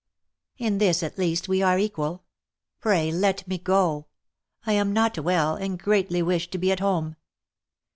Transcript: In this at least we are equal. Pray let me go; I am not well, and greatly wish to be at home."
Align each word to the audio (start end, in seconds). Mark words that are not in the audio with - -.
In 0.57 0.79
this 0.79 1.03
at 1.03 1.19
least 1.19 1.47
we 1.47 1.61
are 1.61 1.77
equal. 1.77 2.23
Pray 2.79 3.11
let 3.11 3.47
me 3.47 3.59
go; 3.59 4.07
I 4.65 4.73
am 4.73 4.93
not 4.93 5.19
well, 5.19 5.53
and 5.55 5.77
greatly 5.77 6.23
wish 6.23 6.49
to 6.49 6.57
be 6.57 6.71
at 6.71 6.79
home." 6.79 7.17